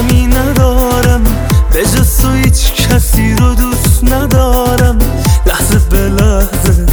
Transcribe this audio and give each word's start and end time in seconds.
غمی 0.00 0.26
ندارم. 0.26 1.22
به 1.72 1.82
جز 1.82 2.16
تو 2.16 2.32
هیچ 2.32 2.72
کسی 2.72 3.34
رو 3.34 3.54
دوست 3.54 4.04
ندارم. 4.04 4.98
لحظه 5.46 5.78
به 5.90 6.08
لحظه 6.08 6.86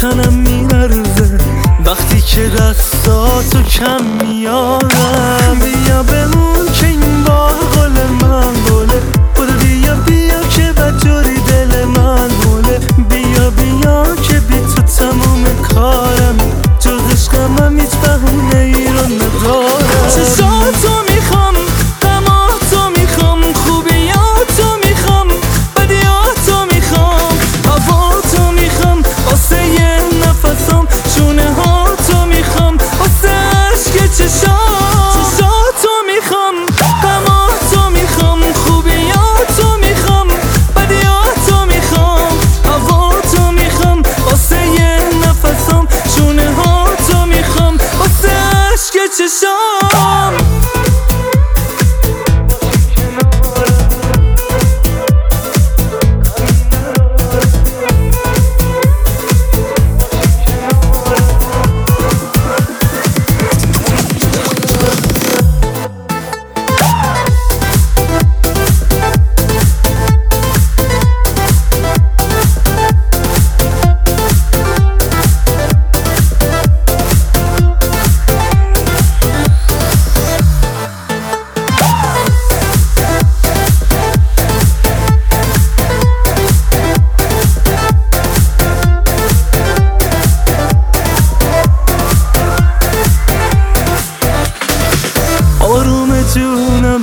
تنم 0.00 0.32
میلرزه 0.32 1.38
وقتی 1.86 2.20
که 2.20 2.48
دستاتو 2.48 3.62
کم 3.62 4.04
میارم 4.26 5.60
بیا 5.62 6.02
بمون 6.02 6.66
که 6.72 6.86
این 6.86 7.24
بار 7.24 7.54
گل 7.76 8.26
من 8.26 8.52
گله 8.70 9.00
برو 9.36 9.52
بیا 9.62 9.94
بیا 9.94 10.40
که 10.50 10.72
بدجوری 10.72 11.34
دل 11.48 11.84
من 11.84 12.28
گله 12.28 12.78
بیا 13.08 13.50
بیا 13.50 14.04
که 14.28 14.40
بی 14.40 14.58
تو 14.58 14.82
تمام 14.82 15.44
کارم. 15.74 16.36
جز 16.80 17.00
عشقم 17.12 17.56
هم 17.58 17.78
هیچ 17.80 17.90
بهونه 17.90 18.56
ای 18.56 18.72
رو 18.72 19.04
ندارم. 19.04 19.73
آروم 95.74 96.22
جونم 96.34 97.00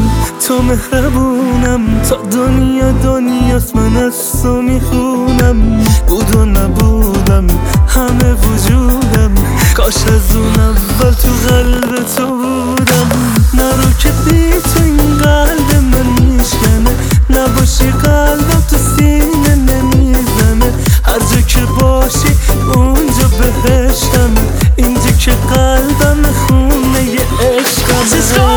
تو 0.48 0.62
مهربونم 0.62 2.02
تا 2.10 2.16
دنیا 2.16 2.92
دنیاست 2.92 3.76
من 3.76 3.98
از 3.98 4.42
تو 4.42 4.62
می‌خونم. 4.62 5.84
بود 6.08 6.36
و 6.36 6.46
نبودم 6.46 7.48
همه 7.88 8.34
وجودم. 8.34 9.32
کاش 9.78 9.96
از 9.96 10.36
اون 10.36 10.60
اول 10.60 11.12
تو 11.12 11.30
قلب 11.48 12.06
تو 12.16 12.26
بودم. 12.28 13.10
نرو 13.54 13.92
که 14.00 14.12
بی 14.12 14.52
تو 14.52 14.84
این 14.84 15.18
قلب 15.18 15.76
من 15.76 16.24
میشکنه 16.24 16.96
نباشی 17.30 17.92
قلبم 17.92 18.64
تو 18.70 18.78
سینه 18.78 19.56
نمی‌زنه. 19.56 20.72
هر 21.06 21.20
جا 21.20 21.42
که 21.48 21.62
باشی 21.80 22.36
اونجا 22.76 23.28
بهشتم. 23.64 24.32
اینجا 24.76 25.12
که 25.20 25.32
قلبم 25.32 26.30
خونه 26.48 27.02
عشقم. 27.42 28.51